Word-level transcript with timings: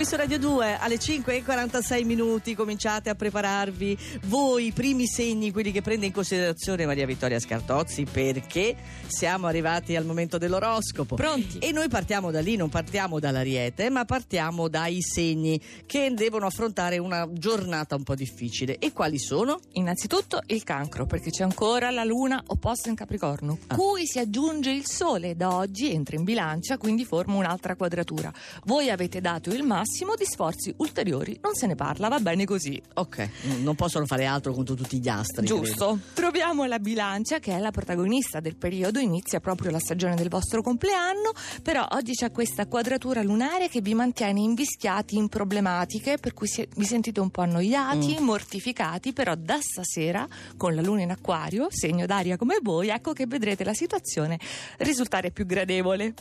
Su 0.00 0.16
Radio 0.16 0.38
2 0.38 0.78
alle 0.78 0.98
5 0.98 1.36
e 1.36 1.44
46 1.44 2.04
minuti 2.04 2.54
cominciate 2.56 3.10
a 3.10 3.14
prepararvi 3.14 3.96
voi 4.22 4.66
i 4.66 4.72
primi 4.72 5.06
segni, 5.06 5.52
quelli 5.52 5.70
che 5.70 5.82
prende 5.82 6.06
in 6.06 6.12
considerazione 6.12 6.84
Maria 6.86 7.06
Vittoria 7.06 7.38
Scartozzi 7.38 8.04
perché 8.10 8.74
siamo 9.06 9.46
arrivati 9.46 9.94
al 9.94 10.04
momento 10.06 10.36
dell'oroscopo. 10.36 11.14
Pronti? 11.14 11.58
E 11.58 11.70
noi 11.70 11.88
partiamo 11.88 12.30
da 12.32 12.40
lì, 12.40 12.56
non 12.56 12.70
partiamo 12.70 13.20
dall'ariete, 13.20 13.88
ma 13.90 14.04
partiamo 14.04 14.68
dai 14.68 15.00
segni 15.02 15.60
che 15.86 16.10
devono 16.14 16.46
affrontare 16.46 16.98
una 16.98 17.28
giornata 17.30 17.94
un 17.94 18.02
po' 18.02 18.14
difficile. 18.16 18.78
E 18.78 18.92
quali 18.92 19.18
sono? 19.18 19.60
Innanzitutto 19.74 20.40
il 20.46 20.64
cancro, 20.64 21.06
perché 21.06 21.30
c'è 21.30 21.44
ancora 21.44 21.90
la 21.90 22.04
luna 22.04 22.42
opposta 22.46 22.88
in 22.88 22.96
Capricorno, 22.96 23.58
Ah. 23.68 23.76
cui 23.76 24.06
si 24.06 24.18
aggiunge 24.18 24.70
il 24.70 24.86
sole. 24.86 25.36
Da 25.36 25.54
oggi 25.54 25.92
entra 25.92 26.16
in 26.16 26.24
bilancia, 26.24 26.78
quindi 26.78 27.04
forma 27.04 27.34
un'altra 27.36 27.76
quadratura. 27.76 28.32
Voi 28.64 28.90
avete 28.90 29.20
dato 29.20 29.50
il 29.50 29.62
massimo 29.62 29.88
di 30.16 30.24
sforzi 30.24 30.72
ulteriori, 30.78 31.38
non 31.42 31.54
se 31.54 31.66
ne 31.66 31.74
parla, 31.74 32.08
va 32.08 32.18
bene 32.20 32.44
così. 32.44 32.80
Ok, 32.94 33.28
non 33.62 33.74
possono 33.74 34.06
fare 34.06 34.24
altro 34.24 34.52
contro 34.52 34.74
tutti 34.74 34.98
gli 34.98 35.08
astri. 35.08 35.46
credo. 35.46 35.64
Giusto. 35.64 35.98
Troviamo 36.14 36.64
la 36.64 36.78
bilancia 36.78 37.38
che 37.38 37.52
è 37.52 37.58
la 37.58 37.70
protagonista 37.70 38.40
del 38.40 38.56
periodo, 38.56 38.98
inizia 38.98 39.40
proprio 39.40 39.70
la 39.70 39.78
stagione 39.78 40.14
del 40.14 40.28
vostro 40.28 40.62
compleanno, 40.62 41.32
però 41.62 41.86
oggi 41.92 42.12
c'è 42.12 42.30
questa 42.30 42.66
quadratura 42.66 43.22
lunare 43.22 43.68
che 43.68 43.80
vi 43.80 43.94
mantiene 43.94 44.40
invischiati 44.40 45.16
in 45.16 45.28
problematiche, 45.28 46.18
per 46.18 46.34
cui 46.34 46.48
vi 46.76 46.84
sentite 46.84 47.20
un 47.20 47.30
po' 47.30 47.42
annoiati, 47.42 48.16
mortificati, 48.20 49.12
però 49.12 49.34
da 49.34 49.58
stasera 49.60 50.26
con 50.56 50.74
la 50.74 50.82
luna 50.82 51.02
in 51.02 51.10
acquario, 51.10 51.66
segno 51.70 52.06
d'aria 52.06 52.36
come 52.36 52.58
voi, 52.62 52.88
ecco 52.88 53.12
che 53.12 53.26
vedrete 53.26 53.64
la 53.64 53.74
situazione 53.74 54.38
risultare 54.78 55.30
più 55.30 55.46
gradevole. 55.46 56.14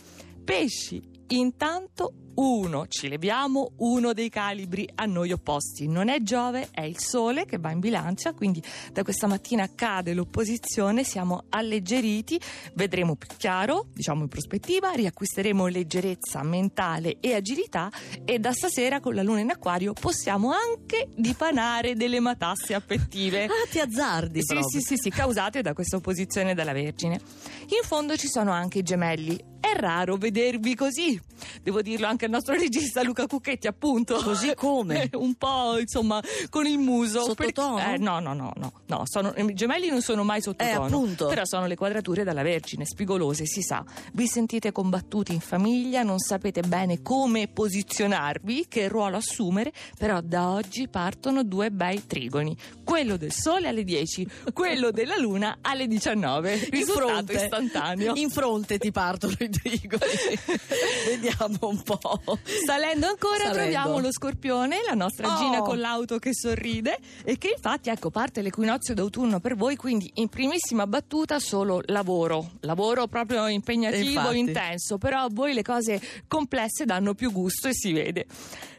Pesci, 0.43 1.01
intanto 1.27 2.13
uno, 2.39 2.88
ci 2.88 3.09
leviamo 3.09 3.73
uno 3.79 4.13
dei 4.13 4.29
calibri 4.29 4.88
a 4.95 5.05
noi 5.05 5.34
opposti. 5.34 5.88
Non 5.88 6.07
è 6.07 6.21
Giove, 6.21 6.70
è 6.71 6.81
il 6.81 6.97
Sole 6.97 7.45
che 7.45 7.57
va 7.57 7.71
in 7.71 7.80
bilancia, 7.80 8.33
quindi 8.33 8.63
da 8.94 9.03
questa 9.03 9.27
mattina 9.27 9.69
cade 9.75 10.13
l'opposizione, 10.13 11.03
siamo 11.03 11.44
alleggeriti, 11.50 12.39
vedremo 12.75 13.16
più 13.16 13.28
chiaro, 13.36 13.88
diciamo 13.94 14.22
in 14.22 14.30
prospettiva, 14.30 14.91
riacquisteremo 14.91 15.67
leggerezza 15.67 16.41
mentale 16.44 17.17
e 17.19 17.33
agilità 17.33 17.91
e 18.23 18.39
da 18.39 18.53
stasera 18.53 19.02
con 19.02 19.16
la 19.16 19.22
luna 19.23 19.41
in 19.41 19.50
acquario 19.50 19.91
possiamo 19.91 20.52
anche 20.52 21.09
dipanare 21.16 21.95
delle 21.95 22.19
matasse 22.19 22.73
affettive. 22.73 23.47
Ah, 23.59 23.67
ti 23.69 23.80
azzardi 23.80 24.41
Sì, 24.41 24.58
sì, 24.61 24.80
sì, 24.80 24.95
sì, 24.95 25.09
causate 25.09 25.61
da 25.61 25.73
questa 25.73 25.97
opposizione 25.97 26.53
della 26.53 26.72
Vergine. 26.72 27.19
In 27.61 27.83
fondo 27.83 28.16
ci 28.16 28.28
sono 28.28 28.52
anche 28.52 28.80
i 28.80 28.83
gemelli. 28.83 29.38
È 29.59 29.73
raro 29.75 30.16
vedervi 30.16 30.75
così. 30.75 31.19
Devo 31.61 31.81
dirlo 31.81 32.08
anche 32.08 32.25
al 32.25 32.31
nostro 32.31 32.53
regista 32.58 33.03
Luca 33.03 33.25
Cucchetti, 33.28 33.67
appunto. 33.67 34.16
Così 34.22 34.53
come? 34.55 35.09
Un 35.16 35.36
po', 35.36 35.78
insomma, 35.80 36.22
con 36.50 36.66
il 36.66 36.78
muso. 36.78 37.23
Sottotono? 37.23 37.80
Eh, 37.80 37.97
no, 37.97 38.19
no, 38.19 38.33
no, 38.33 38.53
no. 38.56 38.72
no 38.86 39.02
sono- 39.06 39.33
I 39.36 39.53
gemelli 39.53 39.89
non 39.89 40.02
sono 40.02 40.23
mai 40.23 40.41
sottotono. 40.41 40.83
Eh, 40.83 40.88
appunto. 40.88 41.28
Però 41.28 41.41
sono 41.45 41.66
le 41.67 41.75
quadrature 41.75 42.23
della 42.23 42.41
Vergine, 42.44 42.86
spigolose, 42.86 43.45
si 43.45 43.61
sa. 43.61 43.83
Vi 44.14 44.28
sentite 44.28 44.72
combattuti 44.72 45.33
in 45.33 45.39
famiglia, 45.39 46.03
non 46.03 46.19
sapete 46.19 46.61
bene 46.61 47.02
come 47.02 47.47
posizionarvi, 47.47 48.67
che 48.67 48.88
ruolo 48.88 49.17
assumere, 49.17 49.72
però 49.97 50.22
da 50.22 50.50
oggi 50.50 50.88
partono 50.88 51.44
due 51.44 51.72
bei 51.72 52.06
trigoni. 52.06 52.56
Quello 52.84 53.17
del 53.17 53.31
Sole 53.31 53.67
alle 53.67 53.84
10, 53.84 54.28
quello 54.53 54.91
della 54.91 55.17
Luna 55.17 55.58
alle 55.61 55.88
19. 55.88 56.53
In 56.53 56.59
Risultato 56.69 57.08
fronte, 57.08 57.34
istantaneo. 57.34 58.13
in 58.16 58.30
fronte 58.30 58.78
ti 58.78 58.91
partono 58.91 59.34
i 59.39 59.50
trigoni. 59.50 60.11
Vediamo 61.08 61.38
un 61.61 61.81
po'. 61.83 62.21
Salendo 62.65 63.07
ancora 63.07 63.37
Salendo. 63.37 63.57
troviamo 63.57 63.99
lo 63.99 64.11
scorpione, 64.11 64.77
la 64.85 64.93
nostra 64.93 65.27
Oh. 65.33 65.37
Gina 65.37 65.59
con 65.59 65.79
l'auto 65.79 66.17
che 66.17 66.33
sorride 66.33 66.97
e 67.23 67.37
che 67.37 67.53
infatti 67.55 67.89
ecco 67.89 68.09
parte 68.09 68.41
l'equinozio 68.41 68.93
d'autunno 68.93 69.39
per 69.39 69.55
voi, 69.55 69.75
quindi 69.75 70.09
in 70.15 70.27
primissima 70.29 70.87
battuta 70.87 71.39
solo 71.39 71.81
lavoro, 71.85 72.51
lavoro 72.61 73.07
proprio 73.07 73.47
impegnativo, 73.47 74.31
intenso, 74.31 74.97
però 74.97 75.23
a 75.23 75.29
voi 75.31 75.53
le 75.53 75.61
cose 75.61 76.01
complesse 76.28 76.85
danno 76.85 77.13
più 77.13 77.31
gusto 77.31 77.67
e 77.67 77.73
si 77.73 77.91
vede. 77.94 78.25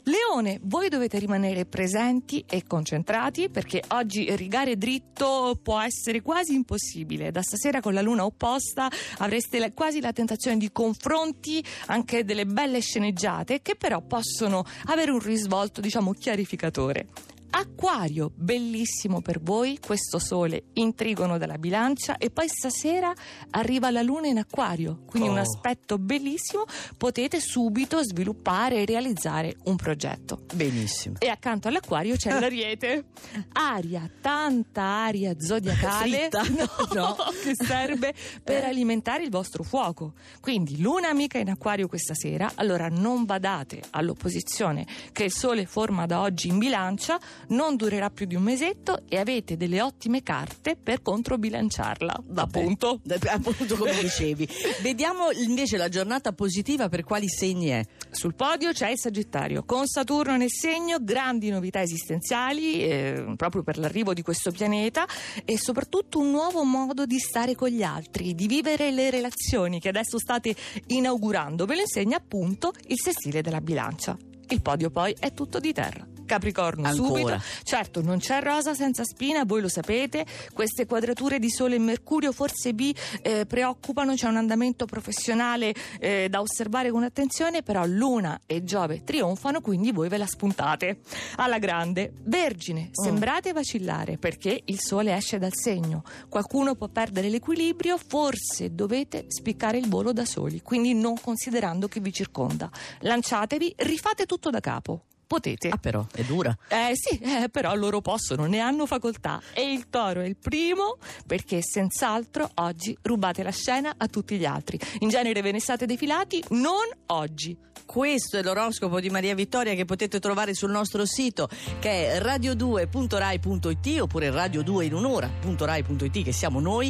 Leone, 0.05 0.59
voi 0.63 0.89
dovete 0.89 1.19
rimanere 1.19 1.67
presenti 1.67 2.43
e 2.49 2.65
concentrati 2.67 3.51
perché 3.51 3.83
oggi 3.89 4.35
rigare 4.35 4.77
dritto 4.79 5.59
può 5.63 5.79
essere 5.79 6.23
quasi 6.23 6.55
impossibile. 6.55 7.31
Da 7.31 7.43
stasera 7.43 7.81
con 7.83 7.93
la 7.93 8.01
luna 8.01 8.25
opposta 8.25 8.89
avreste 9.19 9.59
la- 9.59 9.71
quasi 9.73 10.01
la 10.01 10.13
tentazione 10.13 10.57
di 10.57 10.73
confronti, 10.73 11.63
anche 11.87 12.25
delle 12.25 12.47
belle 12.53 12.81
sceneggiate 12.81 13.63
che 13.63 13.77
però 13.77 14.01
possono 14.01 14.65
avere 14.87 15.11
un 15.11 15.21
risvolto, 15.21 15.81
diciamo, 15.81 16.13
chiarificatore. 16.13 17.07
Acquario, 17.53 18.31
bellissimo 18.35 19.21
per 19.21 19.41
voi, 19.41 19.79
questo 19.85 20.19
sole 20.19 20.65
in 20.75 20.95
trigono 20.95 21.37
dalla 21.37 21.59
bilancia 21.59 22.17
e 22.17 22.31
poi 22.31 22.47
stasera 22.49 23.13
arriva 23.51 23.91
la 23.91 24.03
luna 24.03 24.29
in 24.29 24.39
acquario, 24.39 25.01
quindi 25.07 25.29
Oh. 25.29 25.33
un 25.33 25.39
aspetto 25.39 25.99
bellissimo, 25.99 26.65
potete 26.97 27.41
subito 27.41 28.03
sviluppare 28.03 28.77
e 28.83 28.85
realizzare 28.85 29.57
un 29.65 29.77
progetto. 29.77 30.43
Benissimo. 30.55 31.17
E 31.19 31.29
accanto 31.29 31.69
all'acquario 31.69 32.17
c'è 32.17 32.31
l'ariete, 32.39 33.07
aria, 33.53 34.09
tanta 34.21 34.83
aria 34.83 35.35
zodiacale 35.39 36.29
Fritta? 36.31 36.43
no, 36.95 37.17
che 37.43 37.55
serve 37.55 38.15
per 38.43 38.65
alimentare 38.65 39.25
il 39.25 39.31
vostro 39.31 39.63
fuoco. 39.65 40.15
Quindi 40.41 40.81
luna 40.81 41.09
amica 41.09 41.39
in 41.39 41.51
acquario 41.51 41.89
questa 41.89 42.15
sera, 42.15 42.53
allora 42.55 42.89
non 42.89 43.25
badate 43.25 43.83
all'opposizione 43.91 44.87
che 45.13 45.25
il 45.25 45.33
sole 45.33 45.67
forma 45.67 46.07
da 46.07 46.21
oggi 46.21 46.49
in 46.49 46.59
bilancia, 46.59 47.19
non 47.51 47.77
durerà 47.77 48.11
più 48.11 48.27
di 48.27 48.35
un 48.35 48.43
mesetto 48.43 49.03
e 49.09 49.19
avete 49.19 49.57
delle 49.57 49.81
ottime 49.81 50.23
carte 50.23 50.77
per 50.77 51.03
controbilanciarla. 51.03 52.23
Appunto. 52.35 53.01
Appunto 53.27 53.77
come 53.77 53.99
dicevi. 54.01 54.49
Vediamo 54.83 55.31
invece 55.31 55.77
la 55.77 55.89
giornata 55.89 56.33
positiva 56.33 56.89
per 56.89 57.05
quali 57.05 57.29
segni 57.29 57.69
è. 57.69 57.85
Sul 58.11 58.35
podio 58.35 58.73
c'è 58.73 58.91
il 58.91 58.99
Sagittario, 58.99 59.65
con 59.65 59.87
Saturno 59.87 60.37
nel 60.37 60.51
segno, 60.51 60.99
grandi 61.01 61.51
novità 61.51 61.81
esistenziali 61.81 62.83
eh, 62.83 63.35
proprio 63.37 63.63
per 63.63 63.79
l'arrivo 63.79 64.13
di 64.13 64.23
questo 64.23 64.51
pianeta 64.51 65.07
e 65.45 65.59
soprattutto 65.59 66.19
un 66.19 66.31
nuovo 66.31 66.65
modo 66.65 67.07
di 67.07 67.19
stare 67.19 67.55
con 67.55 67.69
gli 67.69 67.83
altri, 67.83 68.35
di 68.35 68.47
vivere 68.47 68.91
le 68.91 69.11
relazioni 69.11 69.81
che 69.81 69.89
adesso 69.89 70.19
state 70.19 70.55
inaugurando. 70.89 71.67
Ve 71.67 71.75
lo 71.77 71.81
insegna 71.83 72.17
appunto 72.17 72.73
il 72.89 73.01
sestile 73.01 73.43
della 73.43 73.61
bilancia. 73.61 74.17
Il 74.49 74.63
podio 74.63 74.91
poi 74.91 75.15
è 75.19 75.33
tutto 75.33 75.61
di 75.61 75.73
terra. 75.73 76.20
Capricorno 76.31 76.87
Ancora. 76.87 77.09
subito. 77.09 77.43
Certo, 77.65 78.03
non 78.03 78.19
c'è 78.19 78.41
rosa 78.41 78.73
senza 78.73 79.03
spina, 79.03 79.43
voi 79.45 79.61
lo 79.61 79.69
sapete. 79.69 80.25
Queste 80.53 80.87
quadrature 80.87 81.41
di 81.41 81.51
Sole 81.51 81.75
e 81.75 81.81
Mercurio 81.81 82.31
forse 82.31 82.73
vi 82.73 82.95
eh, 83.23 83.47
preoccupano, 83.47 84.15
c'è 84.15 84.29
un 84.29 84.37
andamento 84.37 84.85
professionale 84.85 85.75
eh, 85.99 86.29
da 86.31 86.41
osservare 86.41 86.93
con 86.93 87.03
attenzione, 87.03 87.65
però 87.65 87.85
Luna 87.85 88.43
e 88.47 88.63
Giove 88.63 89.03
trionfano, 89.03 89.61
quindi 89.61 89.91
voi 89.91 90.09
ve 90.09 90.19
la 90.19 90.27
spuntate. 90.27 91.01
Alla 91.35 91.59
grande, 91.59 92.13
Vergine, 92.23 92.91
sembrate 92.93 93.53
vacillare 93.53 94.17
perché 94.17 94.63
il 94.67 94.79
Sole 94.79 95.13
esce 95.13 95.39
dal 95.39 95.53
segno. 95.53 96.05
Qualcuno 96.29 96.77
può 96.77 96.87
perdere 96.87 97.29
l'equilibrio, 97.29 97.99
forse 97.99 98.73
dovete 98.73 99.25
spiccare 99.27 99.79
il 99.79 99.89
volo 99.89 100.13
da 100.13 100.25
soli, 100.25 100.63
quindi 100.63 100.95
non 100.95 101.21
considerando 101.21 101.89
chi 101.89 101.99
vi 101.99 102.13
circonda. 102.13 102.71
Lanciatevi, 103.01 103.75
rifate 103.79 104.27
tutto 104.27 104.51
da 104.51 104.61
capo. 104.61 105.07
Potete. 105.31 105.69
Ah, 105.69 105.77
però, 105.77 106.05
è 106.13 106.25
dura. 106.25 106.53
Eh 106.67 106.91
sì, 106.95 107.17
eh, 107.19 107.49
però 107.51 107.73
loro 107.77 108.01
possono, 108.01 108.47
ne 108.47 108.59
hanno 108.59 108.85
facoltà. 108.85 109.41
E 109.53 109.63
il 109.73 109.89
toro 109.89 110.23
è 110.23 110.27
il 110.27 110.37
primo 110.37 110.99
perché 111.25 111.61
senz'altro 111.63 112.51
oggi 112.55 112.99
rubate 113.01 113.45
la 113.45 113.53
scena 113.53 113.95
a 113.97 114.09
tutti 114.09 114.37
gli 114.37 114.45
altri. 114.45 114.77
In 114.99 115.09
genere 115.09 115.41
ve 115.41 115.53
ne 115.53 115.61
state 115.61 115.87
defilati, 115.87 116.43
non 116.49 116.85
oggi. 117.07 117.57
Questo 117.87 118.39
è 118.39 118.43
l'oroscopo 118.43 119.01
di 119.01 119.11
Maria 119.11 119.35
Vittoria 119.35 119.75
che 119.75 119.85
potete 119.85 120.21
trovare 120.21 120.55
sul 120.55 120.71
nostro 120.71 121.05
sito 121.05 121.49
che 121.81 122.13
è 122.13 122.21
radio2.rai.it 122.21 124.01
oppure 124.01 124.31
radio2 124.31 124.83
in 124.83 124.95
un'ora.rai.it 124.95 126.23
che 126.23 126.33
siamo 126.33 126.61
noi 126.61 126.89